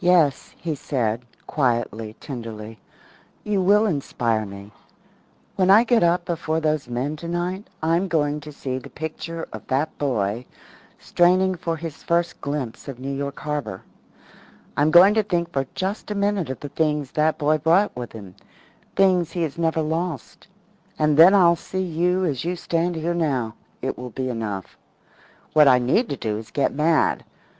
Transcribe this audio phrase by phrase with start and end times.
[0.00, 2.80] "Yes," he said, quietly, tenderly,
[3.44, 4.72] "you will inspire me.
[5.54, 9.64] When I get up before those men tonight I'm going to see the picture of
[9.68, 10.44] that boy
[10.98, 13.82] straining for his first glimpse of New York Harbour.
[14.76, 18.10] I'm going to think for just a minute of the things that boy brought with
[18.10, 18.34] him
[18.96, 20.48] things he has never lost.
[20.98, 24.76] And then I'll see you as you stand here now it will be enough.
[25.52, 27.22] What I need to do is to get mad.